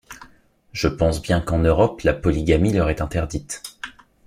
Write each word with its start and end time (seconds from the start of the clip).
je 0.73 0.87
pense 0.87 1.21
bien 1.21 1.41
qu’en 1.41 1.59
Europe 1.59 2.01
la 2.01 2.15
polygamie 2.15 2.73
leur 2.73 2.89
est 2.89 3.01
interdite. 3.01 3.61